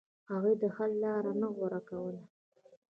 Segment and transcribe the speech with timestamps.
[0.31, 2.21] هغوی د حل لار نه غوره کوله.